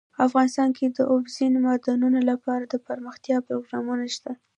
افغانستان 0.27 0.69
کې 0.77 0.85
د 0.89 0.99
اوبزین 1.13 1.53
معدنونه 1.65 2.19
لپاره 2.31 2.63
دپرمختیا 2.65 3.37
پروګرامونه 3.47 4.05
شته. 4.15 4.31